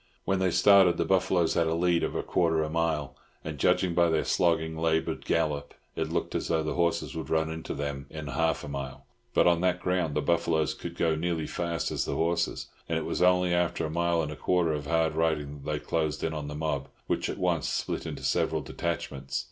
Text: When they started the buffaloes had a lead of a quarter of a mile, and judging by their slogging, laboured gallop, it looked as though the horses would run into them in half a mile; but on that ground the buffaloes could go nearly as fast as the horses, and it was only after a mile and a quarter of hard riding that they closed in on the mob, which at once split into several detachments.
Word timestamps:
When 0.25 0.39
they 0.39 0.49
started 0.49 0.97
the 0.97 1.05
buffaloes 1.05 1.53
had 1.53 1.67
a 1.67 1.75
lead 1.75 2.01
of 2.01 2.15
a 2.15 2.23
quarter 2.23 2.63
of 2.63 2.71
a 2.71 2.73
mile, 2.73 3.15
and 3.43 3.59
judging 3.59 3.93
by 3.93 4.09
their 4.09 4.23
slogging, 4.23 4.75
laboured 4.75 5.25
gallop, 5.25 5.75
it 5.95 6.11
looked 6.11 6.33
as 6.33 6.47
though 6.47 6.63
the 6.63 6.73
horses 6.73 7.15
would 7.15 7.29
run 7.29 7.51
into 7.51 7.75
them 7.75 8.07
in 8.09 8.25
half 8.25 8.63
a 8.63 8.67
mile; 8.67 9.05
but 9.35 9.45
on 9.45 9.61
that 9.61 9.79
ground 9.79 10.15
the 10.15 10.21
buffaloes 10.23 10.73
could 10.73 10.97
go 10.97 11.13
nearly 11.13 11.43
as 11.43 11.51
fast 11.51 11.91
as 11.91 12.05
the 12.05 12.15
horses, 12.15 12.65
and 12.89 12.97
it 12.97 13.05
was 13.05 13.21
only 13.21 13.53
after 13.53 13.85
a 13.85 13.91
mile 13.91 14.23
and 14.23 14.31
a 14.31 14.35
quarter 14.35 14.73
of 14.73 14.87
hard 14.87 15.13
riding 15.13 15.61
that 15.61 15.71
they 15.71 15.77
closed 15.77 16.23
in 16.23 16.33
on 16.33 16.47
the 16.47 16.55
mob, 16.55 16.87
which 17.05 17.29
at 17.29 17.37
once 17.37 17.67
split 17.69 18.07
into 18.07 18.23
several 18.23 18.61
detachments. 18.61 19.39